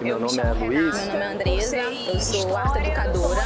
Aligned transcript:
Meu 0.00 0.20
nome 0.20 0.38
é 0.38 0.52
Luiz. 0.52 0.94
Meu 0.96 1.06
nome 1.06 1.20
é 1.20 1.32
Andresa, 1.32 1.76
eu 1.76 2.20
sou 2.20 2.56
arte 2.56 2.78
educadora. 2.78 3.42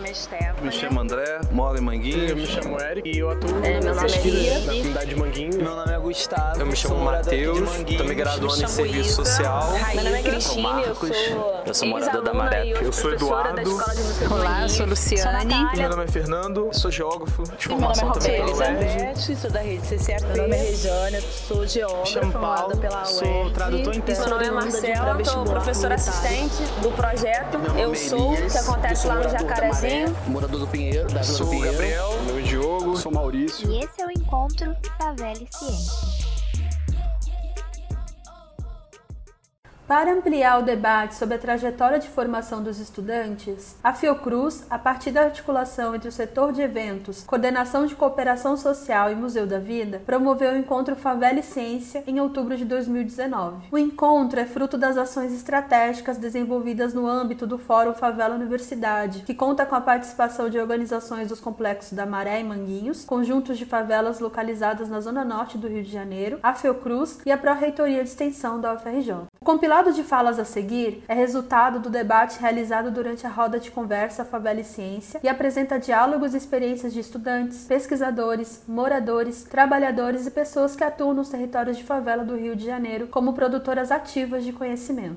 Nome 0.00 0.12
é 0.12 0.14
Stephanie. 0.14 0.54
Me 0.62 0.72
chamo 0.72 1.00
André, 1.00 1.40
moro 1.50 1.76
em 1.76 1.82
Manguinhos. 1.82 2.30
Eu 2.30 2.36
me 2.36 2.46
chamo 2.46 2.80
Eric 2.80 3.06
e 3.14 3.18
eu 3.18 3.30
atuo 3.30 3.50
É, 3.62 3.80
meu 3.80 3.94
nome 3.94 3.98
é 3.98 4.02
pesquisa 4.02 4.58
na 4.60 4.72
comunidade 4.72 5.10
de 5.10 5.16
Manguinhos. 5.16 5.56
Meu 5.56 5.76
nome 5.76 5.92
é 5.92 5.98
Gustavo. 5.98 6.60
Eu 6.60 6.66
me 6.66 6.76
chamo 6.76 6.94
sou 6.94 7.04
Matheus, 7.04 7.70
tô 7.98 8.04
me 8.04 8.14
graduando 8.14 8.62
em 8.62 8.66
serviço 8.66 9.22
Isa. 9.22 9.24
social. 9.24 9.72
Meu 9.94 10.04
nome 10.04 10.18
é 10.18 10.22
Cristine, 10.22 10.56
eu 10.56 10.62
Marcos. 10.62 11.16
sou 11.16 11.62
Eu 11.66 11.74
sou 11.74 11.88
morador 11.88 12.22
da 12.22 12.32
Maré. 12.32 12.66
Eu 12.66 12.92
sou 12.94 13.12
Eduardo. 13.12 13.60
Escola 13.60 13.94
de 13.94 14.02
Música 14.02 14.28
do 14.28 14.34
Olá, 14.34 14.62
eu 14.62 14.68
sou 14.70 14.86
Luciane. 14.86 15.54
Meu 15.76 15.88
nome 15.90 16.04
é 16.04 16.08
Fernando, 16.08 16.68
sou 16.72 16.90
geógrafo 16.90 17.42
de 17.42 17.68
Meu 17.68 17.78
nome 17.78 17.92
é 17.92 17.96
formação 17.96 18.12
também 18.12 18.40
pela 18.40 18.52
Roberta. 18.52 18.72
UERJ. 18.72 19.00
Elizabeth, 19.02 19.36
sou 19.36 19.50
da 19.50 19.60
rede 19.60 19.86
CCAP. 19.86 20.22
Meu 20.24 20.36
nome 20.44 20.56
é 20.56 20.62
Rejane, 20.62 21.20
sou 21.20 21.60
Me 21.60 21.68
geógrafa, 21.68 22.06
chamo 22.06 22.32
Paulo, 22.32 22.76
pela 22.78 23.04
sou 23.04 23.28
UERJ. 23.28 23.52
tradutor 23.54 23.94
intensivo. 23.96 24.28
Meu 24.28 24.36
nome 24.38 24.48
é 24.48 24.50
Marcela, 24.50 25.24
sou 25.26 25.44
professora 25.44 25.94
assistente 25.96 26.62
do 26.80 26.90
projeto 26.92 27.58
Eu 27.78 27.94
Sou, 27.94 28.34
que 28.34 28.56
acontece 28.56 29.06
lá 29.06 29.16
no 29.16 29.28
Jacarezinho. 29.28 29.89
Morador 30.28 30.60
do 30.60 30.66
Pinheiro, 30.68 31.08
da 31.08 31.20
Vila 31.20 31.20
do 31.20 31.24
Sou 31.24 31.46
o 31.46 31.50
Pinheiro. 31.50 31.72
Gabriel, 31.72 32.22
meu 32.24 32.38
é 32.38 32.42
Diogo. 32.42 32.96
Sou 32.96 33.10
Maurício. 33.10 33.70
E 33.70 33.82
esse 33.82 34.00
é 34.00 34.06
o 34.06 34.10
encontro 34.10 34.76
Favela 34.98 35.42
e 35.42 35.48
Ciência. 35.50 36.29
Para 39.90 40.12
ampliar 40.12 40.60
o 40.60 40.62
debate 40.62 41.16
sobre 41.16 41.34
a 41.34 41.38
trajetória 41.38 41.98
de 41.98 42.08
formação 42.08 42.62
dos 42.62 42.78
estudantes, 42.78 43.76
a 43.82 43.92
Fiocruz, 43.92 44.64
a 44.70 44.78
partir 44.78 45.10
da 45.10 45.22
articulação 45.22 45.96
entre 45.96 46.08
o 46.08 46.12
setor 46.12 46.52
de 46.52 46.62
eventos, 46.62 47.24
coordenação 47.24 47.86
de 47.86 47.96
cooperação 47.96 48.56
social 48.56 49.10
e 49.10 49.16
Museu 49.16 49.48
da 49.48 49.58
Vida, 49.58 50.00
promoveu 50.06 50.52
o 50.52 50.56
encontro 50.56 50.94
Favela 50.94 51.40
e 51.40 51.42
Ciência 51.42 52.04
em 52.06 52.20
outubro 52.20 52.56
de 52.56 52.64
2019. 52.64 53.66
O 53.72 53.76
encontro 53.76 54.38
é 54.38 54.46
fruto 54.46 54.78
das 54.78 54.96
ações 54.96 55.32
estratégicas 55.32 56.18
desenvolvidas 56.18 56.94
no 56.94 57.08
âmbito 57.08 57.44
do 57.44 57.58
Fórum 57.58 57.92
Favela 57.92 58.36
Universidade, 58.36 59.24
que 59.24 59.34
conta 59.34 59.66
com 59.66 59.74
a 59.74 59.80
participação 59.80 60.48
de 60.48 60.56
organizações 60.56 61.26
dos 61.26 61.40
complexos 61.40 61.94
da 61.94 62.06
Maré 62.06 62.38
e 62.38 62.44
Manguinhos, 62.44 63.04
conjuntos 63.04 63.58
de 63.58 63.66
favelas 63.66 64.20
localizadas 64.20 64.88
na 64.88 65.00
zona 65.00 65.24
norte 65.24 65.58
do 65.58 65.66
Rio 65.66 65.82
de 65.82 65.90
Janeiro, 65.90 66.38
a 66.44 66.54
Fiocruz 66.54 67.18
e 67.26 67.32
a 67.32 67.36
Pró-Reitoria 67.36 68.04
de 68.04 68.08
Extensão 68.08 68.60
da 68.60 68.72
UFRJ. 68.72 69.29
O 69.42 69.46
compilado 69.46 69.90
de 69.94 70.04
falas 70.04 70.38
a 70.38 70.44
seguir 70.44 71.02
é 71.08 71.14
resultado 71.14 71.80
do 71.80 71.88
debate 71.88 72.38
realizado 72.38 72.90
durante 72.90 73.26
a 73.26 73.30
roda 73.30 73.58
de 73.58 73.70
conversa 73.70 74.22
Favela 74.22 74.60
e 74.60 74.64
Ciência 74.64 75.18
e 75.24 75.28
apresenta 75.30 75.78
diálogos 75.78 76.34
e 76.34 76.36
experiências 76.36 76.92
de 76.92 77.00
estudantes, 77.00 77.64
pesquisadores, 77.64 78.62
moradores, 78.68 79.42
trabalhadores 79.44 80.26
e 80.26 80.30
pessoas 80.30 80.76
que 80.76 80.84
atuam 80.84 81.14
nos 81.14 81.30
territórios 81.30 81.78
de 81.78 81.84
favela 81.84 82.22
do 82.22 82.36
Rio 82.36 82.54
de 82.54 82.66
Janeiro 82.66 83.06
como 83.06 83.32
produtoras 83.32 83.90
ativas 83.90 84.44
de 84.44 84.52
conhecimento. 84.52 85.16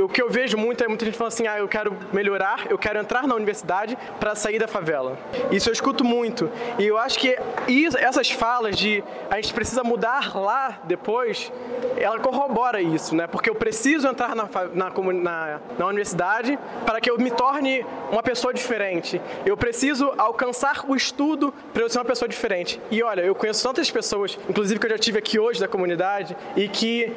O 0.00 0.08
que 0.08 0.20
eu 0.20 0.28
vejo 0.30 0.56
muito 0.56 0.82
é 0.82 0.88
muita 0.88 1.04
gente 1.04 1.16
falando 1.16 1.32
assim: 1.32 1.46
ah, 1.46 1.58
eu 1.58 1.68
quero 1.68 1.96
melhorar, 2.12 2.66
eu 2.70 2.78
quero 2.78 2.98
entrar 2.98 3.26
na 3.26 3.34
universidade 3.34 3.96
para 4.18 4.34
sair 4.34 4.58
da 4.58 4.66
favela. 4.68 5.18
Isso 5.50 5.68
eu 5.68 5.72
escuto 5.72 6.04
muito. 6.04 6.50
E 6.78 6.86
eu 6.86 6.98
acho 6.98 7.18
que 7.18 7.36
isso- 7.68 7.96
essas 7.98 8.30
falas 8.30 8.76
de 8.76 9.02
a 9.30 9.36
gente 9.36 9.52
precisa 9.54 9.82
mudar 9.84 10.36
lá 10.36 10.80
depois, 10.84 11.52
ela 11.96 12.18
corrobora 12.18 12.80
isso, 12.80 13.14
né? 13.14 13.26
Porque 13.26 13.48
eu 13.48 13.54
preciso 13.54 14.06
entrar 14.08 14.34
na, 14.34 14.48
na, 14.74 14.90
na, 14.90 15.60
na 15.78 15.86
universidade 15.86 16.58
para 16.84 17.00
que 17.00 17.10
eu 17.10 17.18
me 17.18 17.30
torne 17.30 17.84
uma 18.10 18.22
pessoa 18.22 18.52
diferente. 18.52 19.20
Eu 19.46 19.56
preciso 19.56 20.12
alcançar 20.18 20.84
o 20.88 20.94
estudo 20.96 21.52
para 21.72 21.82
eu 21.82 21.88
ser 21.88 21.98
uma 21.98 22.04
pessoa 22.04 22.28
diferente. 22.28 22.80
E 22.90 23.02
olha, 23.02 23.22
eu 23.22 23.34
conheço 23.34 23.62
tantas 23.66 23.90
pessoas, 23.90 24.38
inclusive 24.48 24.78
que 24.80 24.86
eu 24.86 24.90
já 24.90 24.98
tive 24.98 25.18
aqui 25.18 25.38
hoje 25.38 25.60
da 25.60 25.68
comunidade, 25.68 26.36
e 26.56 26.68
que 26.68 27.12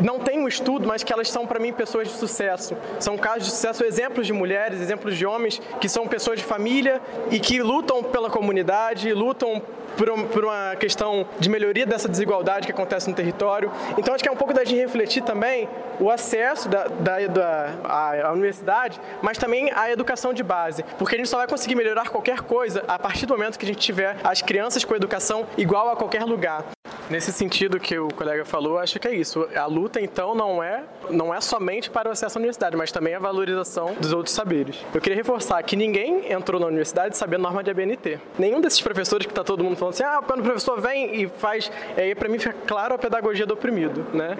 não 0.00 0.18
têm 0.18 0.42
o 0.44 0.48
estudo, 0.48 0.86
mas 0.86 1.02
que 1.02 1.12
elas 1.12 1.30
são 1.30 1.46
para 1.46 1.58
mim 1.58 1.72
pessoas 1.72 2.08
de 2.08 2.14
sucesso. 2.14 2.76
São 3.00 3.16
casos 3.16 3.44
de 3.44 3.50
sucesso, 3.50 3.84
exemplos 3.84 4.26
de 4.26 4.32
mulheres, 4.32 4.80
exemplos 4.80 5.16
de 5.16 5.24
homens 5.26 5.60
que 5.80 5.88
são 5.88 6.06
pessoas 6.06 6.38
de 6.38 6.44
família 6.44 7.00
e 7.30 7.38
que 7.38 7.62
lutam 7.62 8.02
pela 8.02 8.30
comunidade, 8.30 9.12
lutam 9.12 9.62
por, 9.96 10.08
um- 10.10 10.26
uma 10.44 10.74
questão 10.76 11.26
de 11.38 11.48
melhoria 11.50 11.84
dessa 11.84 12.08
desigualdade 12.08 12.66
que 12.66 12.72
acontece 12.72 13.08
no 13.08 13.14
território. 13.14 13.70
Então 13.98 14.14
acho 14.14 14.22
que 14.22 14.28
é 14.28 14.32
um 14.32 14.36
pouco 14.36 14.54
da 14.54 14.64
gente 14.64 14.80
refletir 14.80 15.22
também 15.22 15.68
o 16.00 16.10
acesso 16.10 16.68
da, 16.68 16.84
da, 16.88 17.26
da 17.26 17.70
à, 17.84 18.32
universidade, 18.32 19.00
mas 19.20 19.36
também 19.38 19.70
à 19.72 19.90
educação 19.90 20.32
de 20.32 20.42
base, 20.42 20.82
porque 20.98 21.14
a 21.14 21.18
gente 21.18 21.28
só 21.28 21.36
vai 21.36 21.46
conseguir 21.46 21.74
melhorar 21.74 22.08
qualquer 22.08 22.40
coisa 22.40 22.82
a 22.88 22.98
partir 22.98 23.26
do 23.26 23.34
momento 23.36 23.58
que 23.58 23.64
a 23.64 23.68
gente 23.68 23.78
tiver 23.80 24.16
as 24.24 24.40
crianças 24.42 24.84
com 24.84 24.94
educação 24.96 25.46
igual 25.58 25.90
a 25.90 25.96
qualquer 25.96 26.24
lugar. 26.24 26.64
Nesse 27.10 27.32
sentido 27.32 27.78
que 27.78 27.98
o 27.98 28.08
colega 28.08 28.44
falou, 28.44 28.78
acho 28.78 28.98
que 28.98 29.08
é 29.08 29.14
isso. 29.14 29.48
A 29.54 29.66
luta, 29.66 30.00
então, 30.00 30.34
não 30.34 30.62
é, 30.62 30.84
não 31.10 31.34
é 31.34 31.40
somente 31.40 31.90
para 31.90 32.08
o 32.08 32.12
acesso 32.12 32.38
à 32.38 32.40
universidade, 32.40 32.76
mas 32.76 32.90
também 32.90 33.14
a 33.14 33.18
valorização 33.18 33.94
dos 33.94 34.12
outros 34.12 34.34
saberes. 34.34 34.76
Eu 34.94 35.00
queria 35.00 35.16
reforçar 35.16 35.62
que 35.62 35.76
ninguém 35.76 36.32
entrou 36.32 36.60
na 36.60 36.66
universidade 36.66 37.16
sabendo 37.16 37.42
norma 37.42 37.62
de 37.62 37.70
ABNT. 37.70 38.18
Nenhum 38.38 38.60
desses 38.60 38.80
professores 38.80 39.26
que 39.26 39.32
está 39.32 39.44
todo 39.44 39.62
mundo 39.62 39.76
falando 39.76 39.94
assim, 39.94 40.04
ah, 40.04 40.20
quando 40.26 40.40
o 40.40 40.44
professor 40.44 40.80
vem 40.80 41.22
e 41.22 41.28
faz... 41.28 41.70
Aí, 41.96 42.14
para 42.14 42.28
mim, 42.28 42.38
fica 42.38 42.54
claro 42.66 42.94
a 42.94 42.98
pedagogia 42.98 43.46
do 43.46 43.54
oprimido, 43.54 44.06
né? 44.12 44.38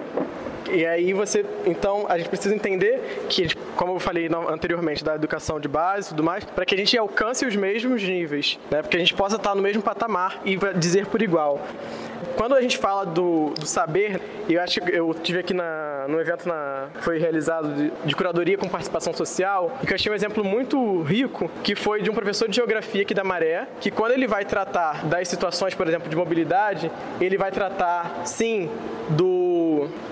E 0.71 0.85
aí 0.85 1.13
você, 1.13 1.45
então, 1.65 2.05
a 2.07 2.17
gente 2.17 2.29
precisa 2.29 2.53
entender 2.55 3.25
que, 3.29 3.53
como 3.75 3.93
eu 3.93 3.99
falei 3.99 4.29
anteriormente, 4.49 5.03
da 5.03 5.15
educação 5.15 5.59
de 5.59 5.67
base 5.67 6.07
e 6.07 6.09
tudo 6.09 6.23
mais, 6.23 6.43
para 6.43 6.65
que 6.65 6.75
a 6.75 6.77
gente 6.77 6.97
alcance 6.97 7.45
os 7.45 7.55
mesmos 7.55 8.01
níveis, 8.01 8.59
né? 8.71 8.81
Porque 8.81 8.97
a 8.97 8.99
gente 8.99 9.13
possa 9.13 9.35
estar 9.35 9.55
no 9.55 9.61
mesmo 9.61 9.81
patamar 9.81 10.41
e 10.45 10.57
dizer 10.77 11.07
por 11.07 11.21
igual. 11.21 11.61
Quando 12.35 12.55
a 12.55 12.61
gente 12.61 12.77
fala 12.77 13.05
do, 13.05 13.53
do 13.59 13.65
saber, 13.65 14.19
eu 14.49 14.61
acho 14.61 14.81
que 14.81 14.91
eu 14.91 15.13
tive 15.13 15.39
aqui 15.39 15.53
na, 15.53 16.05
no 16.07 16.19
evento 16.19 16.47
na, 16.47 16.87
foi 17.01 17.19
realizado 17.19 17.73
de, 17.75 17.91
de 18.05 18.15
curadoria 18.15 18.57
com 18.57 18.67
participação 18.67 19.13
social, 19.13 19.77
e 19.83 19.85
que 19.85 19.93
eu 19.93 19.95
achei 19.95 20.11
um 20.11 20.15
exemplo 20.15 20.43
muito 20.43 21.01
rico, 21.03 21.49
que 21.63 21.75
foi 21.75 22.01
de 22.01 22.09
um 22.09 22.13
professor 22.13 22.49
de 22.49 22.55
geografia 22.55 23.03
aqui 23.03 23.13
da 23.13 23.23
Maré, 23.23 23.67
que 23.79 23.91
quando 23.91 24.13
ele 24.13 24.27
vai 24.27 24.45
tratar 24.45 25.05
das 25.05 25.27
situações, 25.27 25.75
por 25.75 25.87
exemplo, 25.87 26.09
de 26.09 26.15
mobilidade, 26.15 26.91
ele 27.21 27.37
vai 27.37 27.51
tratar, 27.51 28.21
sim, 28.25 28.69
do 29.09 29.42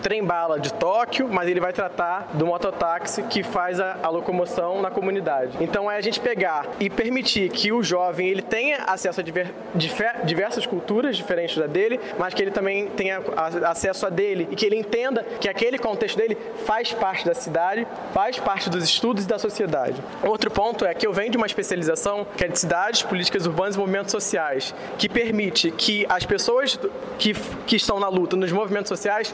trem-bala 0.02 0.60
de 0.60 0.74
Tóquio, 0.74 1.28
mas 1.30 1.50
ele 1.50 1.60
vai 1.60 1.74
tratar 1.74 2.30
do 2.34 2.46
mototáxi 2.46 3.24
que 3.24 3.44
faz 3.44 3.80
a, 3.80 3.98
a 4.04 4.10
locomoção 4.10 4.82
na 4.82 4.90
comunidade. 4.90 5.58
Então 5.60 5.90
é 5.90 5.98
a 5.98 6.02
gente 6.02 6.20
pegar 6.20 6.66
e 6.80 6.90
permitir 6.90 7.50
que 7.50 7.72
o 7.72 7.84
jovem 7.84 8.28
ele 8.28 8.42
tenha 8.42 8.78
acesso 8.88 9.20
a 9.20 9.24
diver- 9.24 9.54
difer- 9.76 10.26
diversas 10.26 10.66
culturas 10.66 11.16
diferentes 11.18 11.58
da 11.58 11.68
dele, 11.68 12.00
mas 12.18 12.34
que 12.34 12.42
ele 12.42 12.52
também 12.52 12.88
tenha 12.88 13.22
acesso 13.68 14.06
a 14.06 14.10
dele 14.10 14.48
e 14.52 14.56
que 14.56 14.66
ele 14.66 14.76
entenda 14.76 15.24
que 15.40 15.48
aquele 15.50 15.78
contexto 15.78 16.18
dele 16.18 16.38
faz 16.66 16.92
parte 16.94 17.26
da 17.26 17.34
cidade, 17.34 17.86
faz 18.14 18.40
parte 18.40 18.70
dos 18.70 18.84
estudos 18.84 19.26
e 19.26 19.28
da 19.28 19.38
sociedade. 19.40 20.02
Outro 20.24 20.50
ponto 20.52 20.86
é 20.86 20.94
que 20.94 21.06
eu 21.06 21.14
venho 21.14 21.32
de 21.32 21.38
uma 21.38 21.46
especialização 21.46 22.26
que 22.36 22.44
é 22.44 22.48
de 22.48 22.58
cidades, 22.60 23.04
políticas 23.04 23.46
urbanas 23.46 23.76
e 23.76 23.80
movimentos 23.80 24.12
sociais, 24.12 24.74
que 24.98 25.08
permite 25.10 25.72
que 25.72 26.06
as 26.10 26.26
pessoas 26.26 26.80
que, 27.18 27.34
que 27.66 27.76
estão 27.76 28.00
na 28.00 28.08
luta 28.08 28.36
nos 28.36 28.52
movimentos 28.52 28.90
sociais 28.90 29.34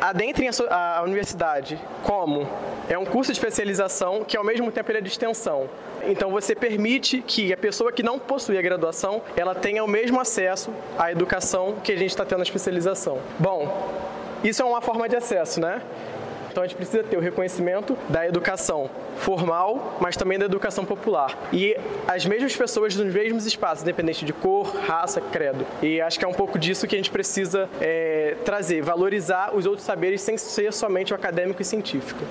adentrem 0.00 0.48
a, 0.70 1.02
universidade. 1.02 1.78
Como? 2.02 2.48
É 2.88 2.96
um 2.96 3.04
curso 3.04 3.32
de 3.32 3.38
especialização 3.38 4.24
que 4.24 4.36
ao 4.36 4.44
mesmo 4.44 4.70
tempo 4.70 4.92
é 4.92 5.00
de 5.00 5.08
extensão. 5.08 5.68
Então 6.06 6.30
você 6.30 6.54
permite 6.54 7.22
que 7.22 7.52
a 7.52 7.56
pessoa 7.56 7.90
que 7.90 8.02
não 8.02 8.18
possui 8.18 8.56
a 8.58 8.62
graduação, 8.62 9.22
ela 9.36 9.54
tenha 9.54 9.82
o 9.82 9.88
mesmo 9.88 10.20
acesso 10.20 10.70
à 10.98 11.10
educação 11.10 11.76
que 11.82 11.92
a 11.92 11.96
gente 11.96 12.10
está 12.10 12.24
tendo 12.24 12.38
na 12.38 12.44
especialização. 12.44 13.18
Bom, 13.38 13.90
isso 14.44 14.62
é 14.62 14.64
uma 14.64 14.80
forma 14.80 15.08
de 15.08 15.16
acesso, 15.16 15.60
né? 15.60 15.82
Então 16.56 16.64
a 16.64 16.66
gente 16.66 16.76
precisa 16.78 17.04
ter 17.04 17.18
o 17.18 17.20
reconhecimento 17.20 17.98
da 18.08 18.26
educação 18.26 18.88
formal, 19.18 19.98
mas 20.00 20.16
também 20.16 20.38
da 20.38 20.46
educação 20.46 20.86
popular. 20.86 21.36
E 21.52 21.76
as 22.08 22.24
mesmas 22.24 22.56
pessoas 22.56 22.96
nos 22.96 23.12
mesmos 23.12 23.44
espaços, 23.44 23.82
independente 23.82 24.24
de 24.24 24.32
cor, 24.32 24.74
raça, 24.74 25.20
credo. 25.20 25.66
E 25.82 26.00
acho 26.00 26.18
que 26.18 26.24
é 26.24 26.28
um 26.28 26.32
pouco 26.32 26.58
disso 26.58 26.86
que 26.86 26.94
a 26.94 26.98
gente 26.98 27.10
precisa 27.10 27.68
é, 27.78 28.36
trazer, 28.42 28.80
valorizar 28.80 29.54
os 29.54 29.66
outros 29.66 29.84
saberes 29.84 30.22
sem 30.22 30.38
ser 30.38 30.72
somente 30.72 31.12
o 31.12 31.14
acadêmico 31.14 31.60
e 31.60 31.64
científico. 31.64 32.24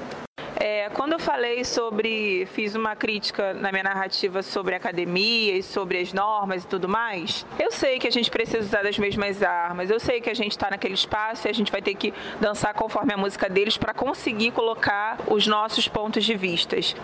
É, 0.85 0.89
quando 0.89 1.13
eu 1.13 1.19
falei 1.19 1.65
sobre, 1.65 2.45
fiz 2.53 2.75
uma 2.75 2.95
crítica 2.95 3.55
na 3.55 3.71
minha 3.71 3.83
narrativa 3.83 4.43
sobre 4.43 4.75
academia 4.75 5.57
e 5.57 5.63
sobre 5.63 5.99
as 5.99 6.13
normas 6.13 6.63
e 6.63 6.67
tudo 6.67 6.87
mais, 6.87 7.43
eu 7.57 7.71
sei 7.71 7.97
que 7.97 8.07
a 8.07 8.11
gente 8.11 8.29
precisa 8.29 8.59
usar 8.59 8.83
das 8.83 8.99
mesmas 8.99 9.41
armas, 9.41 9.89
eu 9.89 9.99
sei 9.99 10.21
que 10.21 10.29
a 10.29 10.33
gente 10.35 10.51
está 10.51 10.69
naquele 10.69 10.93
espaço 10.93 11.47
e 11.47 11.49
a 11.49 11.53
gente 11.53 11.71
vai 11.71 11.81
ter 11.81 11.95
que 11.95 12.13
dançar 12.39 12.71
conforme 12.75 13.13
a 13.13 13.17
música 13.17 13.49
deles 13.49 13.77
para 13.77 13.95
conseguir 13.95 14.51
colocar 14.51 15.17
os 15.27 15.47
nossos 15.47 15.87
pontos 15.87 16.23
de 16.23 16.35
vistas. 16.35 16.95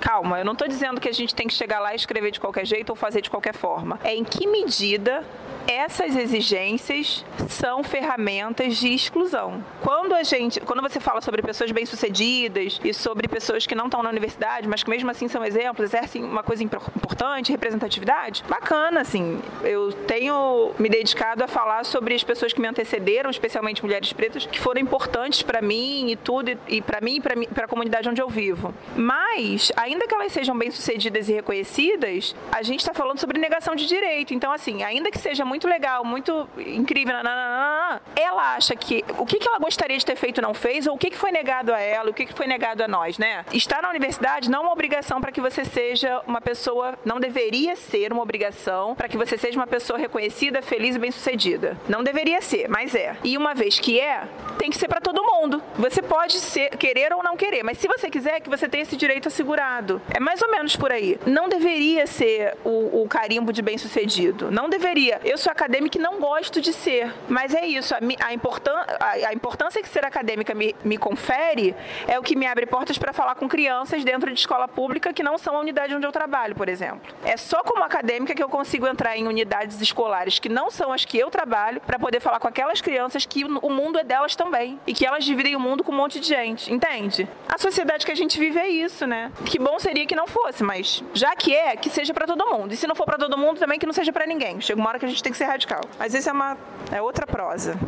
Calma, 0.00 0.40
eu 0.40 0.44
não 0.44 0.54
estou 0.54 0.66
dizendo 0.66 1.00
que 1.00 1.08
a 1.08 1.14
gente 1.14 1.32
tem 1.32 1.46
que 1.46 1.54
chegar 1.54 1.78
lá 1.78 1.92
e 1.92 1.96
escrever 1.96 2.32
de 2.32 2.40
qualquer 2.40 2.66
jeito 2.66 2.90
ou 2.90 2.96
fazer 2.96 3.20
de 3.20 3.30
qualquer 3.30 3.54
forma. 3.54 4.00
É 4.02 4.14
em 4.16 4.24
que 4.24 4.48
medida 4.48 5.24
essas 5.68 6.16
exigências 6.16 7.24
são 7.46 7.82
ferramentas 7.82 8.78
de 8.78 8.88
exclusão. 8.92 9.62
Quando 9.82 10.14
a 10.14 10.22
gente, 10.22 10.60
quando 10.60 10.80
você 10.80 10.98
fala 10.98 11.20
sobre 11.20 11.42
pessoas 11.42 11.70
bem-sucedidas 11.70 12.80
e 12.82 12.94
sobre 12.94 13.28
pessoas 13.28 13.66
que 13.66 13.74
não 13.74 13.84
estão 13.84 14.02
na 14.02 14.08
universidade, 14.08 14.66
mas 14.66 14.82
que 14.82 14.88
mesmo 14.88 15.10
assim 15.10 15.28
são 15.28 15.44
exemplos, 15.44 15.84
exercem 15.84 16.24
uma 16.24 16.42
coisa 16.42 16.64
impor- 16.64 16.90
importante, 16.96 17.52
representatividade, 17.52 18.42
bacana, 18.48 19.02
assim. 19.02 19.40
Eu 19.62 19.92
tenho 19.92 20.72
me 20.78 20.88
dedicado 20.88 21.44
a 21.44 21.48
falar 21.48 21.84
sobre 21.84 22.14
as 22.14 22.24
pessoas 22.24 22.52
que 22.52 22.60
me 22.60 22.66
antecederam, 22.66 23.30
especialmente 23.30 23.82
mulheres 23.84 24.12
pretas, 24.12 24.46
que 24.46 24.58
foram 24.58 24.80
importantes 24.80 25.42
para 25.42 25.60
mim 25.60 26.10
e 26.10 26.16
tudo, 26.16 26.58
e 26.66 26.80
para 26.80 27.00
mim 27.02 27.16
e 27.16 27.20
para 27.20 27.64
a 27.64 27.68
comunidade 27.68 28.08
onde 28.08 28.22
eu 28.22 28.28
vivo. 28.28 28.74
Mas, 28.96 29.70
ainda 29.76 30.06
que 30.06 30.14
elas 30.14 30.32
sejam 30.32 30.56
bem-sucedidas 30.56 31.28
e 31.28 31.34
reconhecidas, 31.34 32.34
a 32.50 32.62
gente 32.62 32.80
está 32.80 32.94
falando 32.94 33.18
sobre 33.18 33.38
negação 33.38 33.74
de 33.74 33.86
direito. 33.86 34.32
Então, 34.32 34.50
assim, 34.50 34.82
ainda 34.82 35.10
que 35.10 35.18
seja 35.18 35.44
muito 35.44 35.57
legal, 35.66 36.04
muito 36.04 36.48
incrível, 36.58 37.14
nananana, 37.14 38.02
ela 38.14 38.54
acha 38.54 38.76
que 38.76 39.04
o 39.16 39.26
que, 39.26 39.38
que 39.38 39.48
ela 39.48 39.58
gostaria 39.58 39.96
de 39.96 40.04
ter 40.04 40.16
feito 40.16 40.40
não 40.40 40.54
fez, 40.54 40.86
ou 40.86 40.94
o 40.94 40.98
que, 40.98 41.10
que 41.10 41.16
foi 41.16 41.30
negado 41.30 41.72
a 41.72 41.80
ela, 41.80 42.10
o 42.10 42.14
que, 42.14 42.26
que 42.26 42.34
foi 42.34 42.46
negado 42.46 42.82
a 42.82 42.88
nós, 42.88 43.18
né? 43.18 43.44
Estar 43.52 43.82
na 43.82 43.90
universidade 43.90 44.50
não 44.50 44.60
é 44.60 44.62
uma 44.62 44.72
obrigação 44.72 45.20
para 45.20 45.32
que 45.32 45.40
você 45.40 45.64
seja 45.64 46.20
uma 46.26 46.40
pessoa, 46.40 46.98
não 47.04 47.18
deveria 47.18 47.74
ser 47.76 48.12
uma 48.12 48.22
obrigação 48.22 48.94
para 48.94 49.08
que 49.08 49.16
você 49.16 49.36
seja 49.36 49.58
uma 49.58 49.66
pessoa 49.66 49.98
reconhecida, 49.98 50.62
feliz 50.62 50.96
e 50.96 50.98
bem-sucedida. 50.98 51.76
Não 51.88 52.02
deveria 52.02 52.40
ser, 52.40 52.68
mas 52.68 52.94
é. 52.94 53.16
E 53.24 53.36
uma 53.36 53.54
vez 53.54 53.78
que 53.78 53.98
é, 54.00 54.24
tem 54.58 54.70
que 54.70 54.76
ser 54.76 54.88
para 54.88 55.00
todo 55.00 55.22
mundo. 55.22 55.62
Você 55.76 56.02
pode 56.02 56.38
ser, 56.40 56.70
querer 56.76 57.12
ou 57.12 57.22
não 57.22 57.36
querer, 57.36 57.62
mas 57.62 57.78
se 57.78 57.86
você 57.86 58.10
quiser, 58.10 58.40
que 58.40 58.50
você 58.50 58.68
tenha 58.68 58.82
esse 58.82 58.96
direito 58.96 59.28
assegurado. 59.28 60.00
É 60.12 60.20
mais 60.20 60.42
ou 60.42 60.50
menos 60.50 60.76
por 60.76 60.92
aí. 60.92 61.18
Não 61.26 61.48
deveria 61.48 62.06
ser 62.06 62.56
o, 62.64 63.02
o 63.02 63.08
carimbo 63.08 63.52
de 63.52 63.62
bem-sucedido. 63.62 64.50
Não 64.50 64.68
deveria. 64.68 65.20
Eu 65.24 65.38
sou 65.38 65.47
acadêmica 65.50 65.98
e 65.98 66.00
não 66.00 66.18
gosto 66.18 66.60
de 66.60 66.72
ser. 66.72 67.12
Mas 67.28 67.54
é 67.54 67.66
isso. 67.66 67.94
A, 67.94 67.98
a, 68.26 68.32
importan, 68.32 68.84
a, 69.00 69.28
a 69.28 69.32
importância 69.32 69.82
que 69.82 69.88
ser 69.88 70.04
acadêmica 70.04 70.54
me, 70.54 70.74
me 70.84 70.96
confere 70.96 71.74
é 72.06 72.18
o 72.18 72.22
que 72.22 72.36
me 72.36 72.46
abre 72.46 72.66
portas 72.66 72.98
para 72.98 73.12
falar 73.12 73.34
com 73.34 73.48
crianças 73.48 74.04
dentro 74.04 74.32
de 74.32 74.38
escola 74.38 74.68
pública 74.68 75.12
que 75.12 75.22
não 75.22 75.38
são 75.38 75.56
a 75.56 75.60
unidade 75.60 75.94
onde 75.94 76.06
eu 76.06 76.12
trabalho, 76.12 76.54
por 76.54 76.68
exemplo. 76.68 77.00
É 77.24 77.36
só 77.36 77.62
como 77.62 77.82
acadêmica 77.82 78.34
que 78.34 78.42
eu 78.42 78.48
consigo 78.48 78.86
entrar 78.86 79.16
em 79.16 79.26
unidades 79.26 79.80
escolares 79.80 80.38
que 80.38 80.48
não 80.48 80.70
são 80.70 80.92
as 80.92 81.04
que 81.04 81.18
eu 81.18 81.30
trabalho 81.30 81.80
para 81.80 81.98
poder 81.98 82.20
falar 82.20 82.40
com 82.40 82.48
aquelas 82.48 82.80
crianças 82.80 83.26
que 83.26 83.44
o 83.44 83.70
mundo 83.70 83.98
é 83.98 84.04
delas 84.04 84.36
também 84.36 84.78
e 84.86 84.92
que 84.92 85.06
elas 85.06 85.24
dividem 85.24 85.56
o 85.56 85.60
mundo 85.60 85.82
com 85.84 85.92
um 85.92 85.96
monte 85.96 86.20
de 86.20 86.26
gente, 86.26 86.72
entende? 86.72 87.28
A 87.48 87.58
sociedade 87.58 88.04
que 88.04 88.12
a 88.12 88.14
gente 88.14 88.38
vive 88.38 88.58
é 88.58 88.68
isso, 88.68 89.06
né? 89.06 89.32
Que 89.44 89.58
bom 89.58 89.78
seria 89.78 90.06
que 90.06 90.14
não 90.14 90.26
fosse, 90.26 90.62
mas 90.62 91.02
já 91.14 91.34
que 91.34 91.54
é, 91.54 91.76
que 91.76 91.90
seja 91.90 92.12
para 92.12 92.26
todo 92.26 92.46
mundo. 92.46 92.72
E 92.72 92.76
se 92.76 92.86
não 92.86 92.94
for 92.94 93.04
para 93.04 93.18
todo 93.18 93.36
mundo, 93.36 93.58
também 93.58 93.78
que 93.78 93.86
não 93.86 93.92
seja 93.92 94.12
para 94.12 94.26
ninguém. 94.26 94.60
Chega 94.60 94.80
uma 94.80 94.88
hora 94.88 94.98
que 94.98 95.04
a 95.04 95.08
gente 95.08 95.22
tem 95.22 95.27
que 95.30 95.38
ser 95.38 95.44
radical. 95.44 95.80
Mas 95.98 96.14
isso 96.14 96.28
é 96.28 96.32
uma 96.32 96.56
é 96.92 97.00
outra 97.02 97.26
prosa 97.26 97.78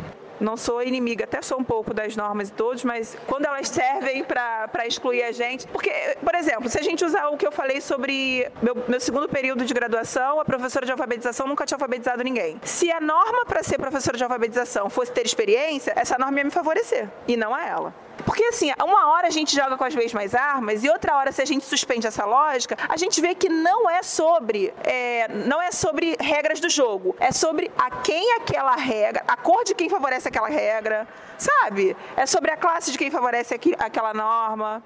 não 0.41 0.57
sou 0.57 0.81
inimiga, 0.81 1.23
até 1.23 1.41
sou 1.41 1.59
um 1.59 1.63
pouco 1.63 1.93
das 1.93 2.15
normas 2.15 2.49
e 2.49 2.51
todos, 2.51 2.83
mas 2.83 3.15
quando 3.27 3.45
elas 3.45 3.69
servem 3.69 4.23
para 4.23 4.87
excluir 4.87 5.23
a 5.23 5.31
gente. 5.31 5.67
Porque, 5.67 5.91
por 6.23 6.35
exemplo, 6.35 6.67
se 6.67 6.79
a 6.79 6.81
gente 6.81 7.05
usar 7.05 7.29
o 7.29 7.37
que 7.37 7.45
eu 7.45 7.51
falei 7.51 7.79
sobre 7.79 8.49
meu, 8.61 8.75
meu 8.87 8.99
segundo 8.99 9.29
período 9.29 9.63
de 9.63 9.73
graduação, 9.73 10.39
a 10.39 10.45
professora 10.45 10.85
de 10.85 10.91
alfabetização 10.91 11.47
nunca 11.47 11.65
tinha 11.65 11.75
alfabetizado 11.75 12.23
ninguém. 12.23 12.59
Se 12.63 12.91
a 12.91 12.99
norma 12.99 13.45
para 13.45 13.61
ser 13.63 13.77
professora 13.77 14.17
de 14.17 14.23
alfabetização 14.23 14.89
fosse 14.89 15.11
ter 15.11 15.25
experiência, 15.25 15.93
essa 15.95 16.17
norma 16.17 16.39
ia 16.39 16.43
me 16.43 16.51
favorecer 16.51 17.07
e 17.27 17.37
não 17.37 17.53
a 17.53 17.65
ela. 17.65 17.93
Porque 18.21 18.43
assim, 18.45 18.71
uma 18.83 19.07
hora 19.11 19.27
a 19.27 19.31
gente 19.31 19.55
joga 19.55 19.77
com 19.77 19.83
as 19.83 19.95
mesmas 19.95 20.33
armas 20.33 20.83
e 20.83 20.89
outra 20.89 21.15
hora, 21.17 21.31
se 21.31 21.41
a 21.41 21.45
gente 21.45 21.65
suspende 21.65 22.07
essa 22.07 22.25
lógica, 22.25 22.77
a 22.87 22.97
gente 22.97 23.19
vê 23.21 23.33
que 23.35 23.49
não 23.49 23.89
é 23.89 24.03
sobre, 24.03 24.73
é, 24.83 25.27
não 25.29 25.61
é 25.61 25.71
sobre 25.71 26.15
regras 26.19 26.59
do 26.59 26.69
jogo, 26.69 27.15
é 27.19 27.31
sobre 27.31 27.71
a 27.77 27.89
quem 27.89 28.33
aquela 28.33 28.75
regra, 28.75 29.23
a 29.27 29.35
cor 29.35 29.63
de 29.63 29.73
quem 29.73 29.89
favorece 29.89 30.27
aquela 30.27 30.49
regra, 30.49 31.07
sabe? 31.37 31.95
É 32.15 32.25
sobre 32.25 32.51
a 32.51 32.57
classe 32.57 32.91
de 32.91 32.97
quem 32.97 33.09
favorece 33.09 33.59
aquela 33.79 34.13
norma. 34.13 34.83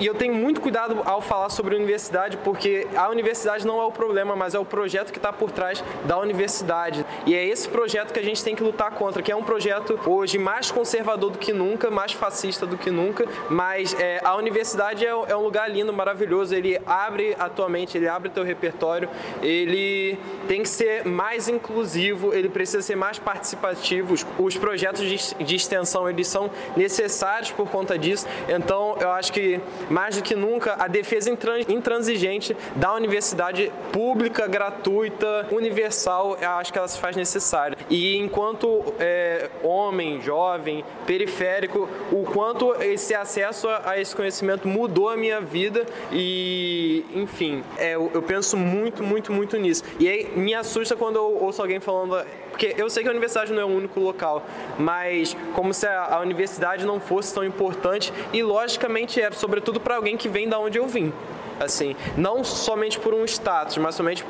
E 0.00 0.06
eu 0.06 0.14
tenho 0.14 0.32
muito 0.32 0.60
cuidado 0.60 1.02
ao 1.04 1.20
falar 1.20 1.48
sobre 1.48 1.74
universidade, 1.74 2.36
porque 2.38 2.86
a 2.94 3.08
universidade 3.08 3.66
não 3.66 3.80
é 3.80 3.84
o 3.84 3.90
problema, 3.90 4.36
mas 4.36 4.54
é 4.54 4.58
o 4.58 4.64
projeto 4.64 5.10
que 5.12 5.18
está 5.18 5.32
por 5.32 5.50
trás 5.50 5.82
da 6.04 6.18
universidade. 6.18 7.04
E 7.26 7.34
é 7.34 7.44
esse 7.44 7.68
projeto 7.68 8.12
que 8.12 8.20
a 8.20 8.22
gente 8.22 8.42
tem 8.44 8.54
que 8.54 8.62
lutar 8.62 8.92
contra, 8.92 9.22
que 9.22 9.32
é 9.32 9.36
um 9.36 9.42
projeto 9.42 9.98
hoje 10.06 10.38
mais 10.38 10.70
conservador 10.70 11.30
do 11.30 11.38
que 11.38 11.52
nunca, 11.52 11.90
mais 11.90 12.12
fascista 12.12 12.64
do 12.64 12.78
que 12.78 12.90
nunca, 12.90 13.26
mas 13.50 13.94
é, 13.98 14.20
a 14.22 14.36
universidade 14.36 15.04
é, 15.04 15.08
é, 15.08 15.36
um 15.36 15.42
lugar 15.42 15.68
lindo, 15.68 15.92
maravilhoso, 15.92 16.54
ele 16.54 16.80
abre 16.86 17.34
atualmente, 17.38 17.98
ele 17.98 18.06
abre 18.08 18.28
teu 18.28 18.44
repertório, 18.44 19.08
ele 19.42 20.16
tem 20.46 20.62
que 20.62 20.68
ser 20.68 21.04
mais 21.04 21.48
inclusivo, 21.48 22.32
ele 22.32 22.48
precisa 22.48 22.82
ser 22.82 22.96
mais 22.96 23.18
participativo, 23.18 24.14
os 24.38 24.56
projetos 24.56 25.02
de, 25.02 25.44
de 25.44 25.56
extensão, 25.56 26.08
eles 26.08 26.28
são 26.28 26.50
necessários 26.76 27.50
por 27.50 27.68
conta 27.68 27.98
disso, 27.98 28.26
então 28.48 28.96
eu 29.00 29.10
acho 29.10 29.32
que 29.32 29.60
mais 29.90 30.16
do 30.16 30.22
que 30.22 30.34
nunca, 30.34 30.76
a 30.78 30.86
defesa 30.86 31.30
intransigente 31.68 32.56
da 32.76 32.94
universidade 32.94 33.72
pública, 33.92 34.46
gratuita, 34.46 35.46
universal, 35.50 36.36
acho 36.40 36.72
que 36.72 36.78
ela 36.78 36.88
se 36.88 36.98
faz 36.98 37.16
necessária. 37.16 37.76
E 37.88 38.16
enquanto 38.16 38.94
é, 38.98 39.50
homem, 39.62 40.20
jovem, 40.20 40.84
periférico, 41.06 41.88
o 42.12 42.24
quanto 42.24 42.74
esse 42.82 43.14
acesso 43.14 43.68
a 43.84 43.98
esse 43.98 44.14
conhecimento 44.14 44.68
mudou 44.68 45.08
a 45.08 45.16
minha 45.16 45.40
vida 45.40 45.86
e, 46.12 47.04
enfim, 47.14 47.62
é, 47.76 47.94
eu 47.94 48.22
penso 48.26 48.56
muito, 48.56 49.02
muito, 49.02 49.32
muito 49.32 49.56
nisso. 49.56 49.82
E 49.98 50.08
aí 50.08 50.30
me 50.36 50.54
assusta 50.54 50.96
quando 50.96 51.16
eu 51.16 51.42
ouço 51.42 51.60
alguém 51.60 51.80
falando 51.80 52.18
porque 52.58 52.74
eu 52.76 52.90
sei 52.90 53.04
que 53.04 53.08
a 53.08 53.12
universidade 53.12 53.52
não 53.52 53.62
é 53.62 53.64
o 53.64 53.68
único 53.68 54.00
local, 54.00 54.44
mas 54.76 55.36
como 55.54 55.72
se 55.72 55.86
a, 55.86 56.16
a 56.16 56.20
universidade 56.20 56.84
não 56.84 56.98
fosse 56.98 57.32
tão 57.32 57.44
importante 57.44 58.12
e 58.32 58.42
logicamente 58.42 59.22
é, 59.22 59.30
sobretudo 59.30 59.77
para 59.80 59.96
alguém 59.96 60.16
que 60.16 60.28
vem 60.28 60.48
da 60.48 60.58
onde 60.58 60.78
eu 60.78 60.86
vim. 60.86 61.12
Assim, 61.60 61.96
não 62.16 62.44
somente 62.44 62.98
por 62.98 63.12
um 63.12 63.24
status, 63.24 63.76
mas 63.78 63.94
somente 63.94 64.24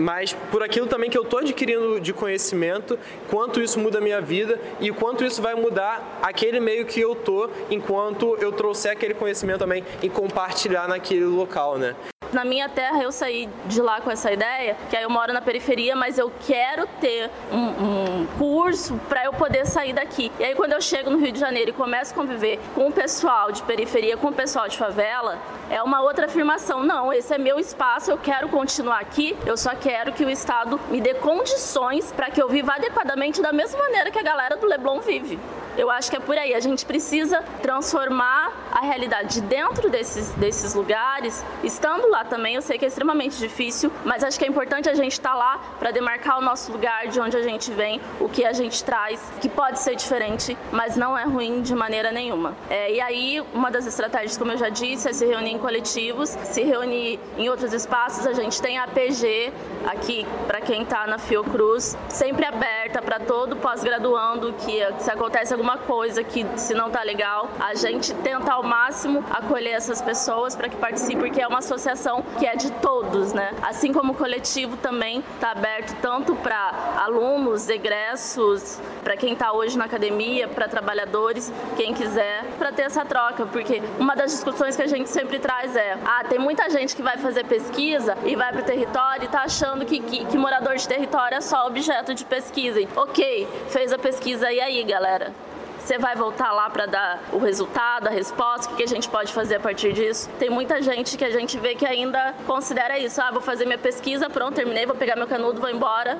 mas 0.00 0.32
por 0.50 0.62
aquilo 0.62 0.86
também 0.86 1.10
que 1.10 1.18
eu 1.18 1.22
estou 1.22 1.40
adquirindo 1.40 2.00
de 2.00 2.14
conhecimento, 2.14 2.98
quanto 3.28 3.60
isso 3.60 3.78
muda 3.78 3.98
a 3.98 4.00
minha 4.00 4.22
vida 4.22 4.58
e 4.80 4.90
quanto 4.90 5.22
isso 5.22 5.42
vai 5.42 5.54
mudar 5.54 6.18
aquele 6.22 6.60
meio 6.60 6.86
que 6.86 6.98
eu 7.00 7.14
tô, 7.14 7.50
enquanto 7.70 8.36
eu 8.40 8.52
trouxer 8.52 8.92
aquele 8.92 9.12
conhecimento 9.12 9.58
também 9.58 9.84
e 10.02 10.08
compartilhar 10.08 10.88
naquele 10.88 11.24
local, 11.24 11.76
né? 11.76 11.94
Na 12.32 12.46
minha 12.46 12.66
terra 12.66 13.02
eu 13.02 13.12
saí 13.12 13.46
de 13.66 13.82
lá 13.82 14.00
com 14.00 14.10
essa 14.10 14.32
ideia, 14.32 14.74
que 14.88 14.96
aí 14.96 15.02
eu 15.02 15.10
moro 15.10 15.34
na 15.34 15.42
periferia, 15.42 15.94
mas 15.94 16.16
eu 16.16 16.32
quero 16.46 16.86
ter 16.98 17.30
um, 17.52 18.22
um 18.22 18.26
curso 18.38 18.98
para 19.06 19.24
eu 19.24 19.32
poder 19.34 19.66
sair 19.66 19.92
daqui. 19.92 20.32
E 20.40 20.44
aí 20.44 20.54
quando 20.54 20.72
eu 20.72 20.80
chego 20.80 21.10
no 21.10 21.18
Rio 21.18 21.30
de 21.30 21.38
Janeiro 21.38 21.70
e 21.70 21.72
começo 21.74 22.12
a 22.12 22.14
conviver 22.14 22.58
com 22.74 22.88
o 22.88 22.92
pessoal 22.92 23.52
de 23.52 23.62
periferia, 23.62 24.16
com 24.16 24.28
o 24.28 24.32
pessoal 24.32 24.66
de 24.66 24.78
favela, 24.78 25.38
é 25.68 25.82
uma 25.82 26.00
outra 26.00 26.24
afirmação. 26.24 26.82
Não, 26.82 27.12
esse 27.12 27.34
é 27.34 27.38
meu 27.38 27.58
espaço, 27.58 28.10
eu 28.10 28.16
quero 28.16 28.48
continuar 28.48 29.00
aqui, 29.00 29.36
eu 29.44 29.56
só 29.56 29.74
quero 29.74 30.12
que 30.12 30.24
o 30.24 30.30
Estado 30.30 30.80
me 30.88 31.02
dê 31.02 31.12
condições 31.14 32.10
para 32.12 32.30
que 32.30 32.42
eu 32.42 32.48
viva 32.48 32.72
adequadamente 32.72 33.42
da 33.42 33.52
mesma 33.52 33.78
maneira 33.78 34.10
que 34.10 34.18
a 34.18 34.22
galera 34.22 34.56
do 34.56 34.66
Leblon 34.66 35.00
vive. 35.00 35.38
Eu 35.76 35.90
acho 35.90 36.10
que 36.10 36.16
é 36.16 36.20
por 36.20 36.36
aí. 36.36 36.54
A 36.54 36.60
gente 36.60 36.84
precisa 36.84 37.42
transformar 37.62 38.52
realidade 38.82 39.34
de 39.34 39.40
dentro 39.42 39.88
desses, 39.88 40.30
desses 40.32 40.74
lugares, 40.74 41.44
estando 41.62 42.08
lá 42.08 42.24
também. 42.24 42.54
Eu 42.54 42.62
sei 42.62 42.78
que 42.78 42.84
é 42.84 42.88
extremamente 42.88 43.38
difícil, 43.38 43.90
mas 44.04 44.22
acho 44.24 44.38
que 44.38 44.44
é 44.44 44.48
importante 44.48 44.88
a 44.88 44.94
gente 44.94 45.12
estar 45.12 45.30
tá 45.30 45.34
lá 45.34 45.60
para 45.78 45.90
demarcar 45.90 46.38
o 46.38 46.42
nosso 46.42 46.70
lugar, 46.72 47.08
de 47.08 47.20
onde 47.20 47.36
a 47.36 47.42
gente 47.42 47.70
vem, 47.70 48.00
o 48.20 48.28
que 48.28 48.44
a 48.44 48.52
gente 48.52 48.82
traz, 48.84 49.20
que 49.40 49.48
pode 49.48 49.78
ser 49.78 49.94
diferente, 49.94 50.56
mas 50.70 50.96
não 50.96 51.16
é 51.16 51.24
ruim 51.24 51.62
de 51.62 51.74
maneira 51.74 52.12
nenhuma. 52.12 52.54
É, 52.68 52.92
e 52.92 53.00
aí, 53.00 53.42
uma 53.54 53.70
das 53.70 53.86
estratégias, 53.86 54.36
como 54.36 54.52
eu 54.52 54.58
já 54.58 54.68
disse, 54.68 55.08
é 55.08 55.12
se 55.12 55.26
reunir 55.26 55.52
em 55.52 55.58
coletivos, 55.58 56.30
se 56.30 56.62
reunir 56.62 57.18
em 57.38 57.48
outros 57.48 57.72
espaços. 57.72 58.26
A 58.26 58.32
gente 58.32 58.60
tem 58.60 58.78
a 58.78 58.84
APG 58.84 59.52
aqui, 59.86 60.26
para 60.46 60.60
quem 60.60 60.82
está 60.82 61.06
na 61.06 61.18
Fiocruz, 61.18 61.96
sempre 62.08 62.44
aberta 62.44 62.81
para 63.00 63.20
todo 63.20 63.56
pós-graduando 63.56 64.52
que 64.54 64.80
se 64.98 65.10
acontece 65.10 65.52
alguma 65.54 65.78
coisa 65.78 66.22
que 66.22 66.46
se 66.56 66.74
não 66.74 66.90
tá 66.90 67.02
legal, 67.02 67.48
a 67.60 67.74
gente 67.74 68.12
tenta 68.14 68.52
ao 68.52 68.62
máximo 68.62 69.24
acolher 69.30 69.72
essas 69.72 70.02
pessoas 70.02 70.56
para 70.56 70.68
que 70.68 70.76
participem, 70.76 71.18
porque 71.18 71.40
é 71.40 71.46
uma 71.46 71.60
associação 71.60 72.22
que 72.38 72.46
é 72.46 72.56
de 72.56 72.70
todos, 72.72 73.32
né? 73.32 73.54
Assim 73.62 73.92
como 73.92 74.12
o 74.12 74.16
coletivo 74.16 74.76
também 74.76 75.22
está 75.34 75.52
aberto 75.52 75.96
tanto 76.00 76.34
para 76.34 76.72
alunos, 76.98 77.68
egressos, 77.68 78.80
para 79.02 79.16
quem 79.16 79.32
está 79.32 79.52
hoje 79.52 79.78
na 79.78 79.84
academia, 79.84 80.48
para 80.48 80.68
trabalhadores, 80.68 81.52
quem 81.76 81.94
quiser, 81.94 82.44
para 82.58 82.72
ter 82.72 82.82
essa 82.82 83.04
troca, 83.04 83.46
porque 83.46 83.82
uma 83.98 84.14
das 84.14 84.32
discussões 84.32 84.76
que 84.76 84.82
a 84.82 84.86
gente 84.86 85.08
sempre 85.08 85.38
traz 85.38 85.76
é: 85.76 85.96
ah, 86.04 86.24
tem 86.28 86.38
muita 86.38 86.68
gente 86.68 86.96
que 86.96 87.02
vai 87.02 87.16
fazer 87.18 87.44
pesquisa 87.44 88.16
e 88.24 88.34
vai 88.34 88.52
para 88.52 88.62
o 88.62 88.64
território 88.64 89.22
e 89.22 89.26
está 89.26 89.42
achando 89.42 89.84
que, 89.84 90.00
que, 90.00 90.24
que 90.24 90.38
morador 90.38 90.76
de 90.76 90.86
território 90.86 91.36
é 91.36 91.40
só 91.40 91.66
objeto 91.66 92.14
de 92.14 92.24
pesquisa. 92.24 92.80
Ok, 92.96 93.48
fez 93.68 93.92
a 93.92 93.98
pesquisa 93.98 94.50
e 94.52 94.60
aí, 94.60 94.82
galera? 94.84 95.32
Você 95.78 95.98
vai 95.98 96.14
voltar 96.14 96.52
lá 96.52 96.70
para 96.70 96.86
dar 96.86 97.20
o 97.32 97.38
resultado, 97.38 98.06
a 98.06 98.10
resposta, 98.10 98.72
o 98.72 98.76
que 98.76 98.84
a 98.84 98.86
gente 98.86 99.08
pode 99.08 99.32
fazer 99.32 99.56
a 99.56 99.60
partir 99.60 99.92
disso? 99.92 100.30
Tem 100.38 100.48
muita 100.48 100.80
gente 100.80 101.18
que 101.18 101.24
a 101.24 101.30
gente 101.30 101.58
vê 101.58 101.74
que 101.74 101.84
ainda 101.84 102.34
considera 102.46 102.96
isso. 103.00 103.20
Ah, 103.20 103.32
vou 103.32 103.40
fazer 103.40 103.64
minha 103.64 103.78
pesquisa, 103.78 104.30
pronto, 104.30 104.54
terminei, 104.54 104.86
vou 104.86 104.94
pegar 104.94 105.16
meu 105.16 105.26
canudo, 105.26 105.60
vou 105.60 105.68
embora. 105.68 106.16